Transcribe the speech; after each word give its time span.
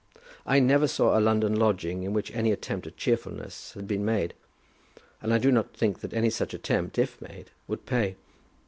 I 0.47 0.59
never 0.59 0.87
saw 0.87 1.15
a 1.15 1.21
London 1.21 1.53
lodging 1.55 2.01
in 2.01 2.11
which 2.11 2.31
any 2.33 2.51
attempt 2.51 2.87
at 2.87 2.97
cheerfulness 2.97 3.73
had 3.73 3.87
been 3.87 4.03
made, 4.03 4.33
and 5.21 5.31
I 5.31 5.37
do 5.37 5.51
not 5.51 5.75
think 5.77 5.99
that 5.99 6.11
any 6.11 6.31
such 6.31 6.55
attempt, 6.55 6.97
if 6.97 7.21
made, 7.21 7.51
would 7.67 7.85
pay. 7.85 8.15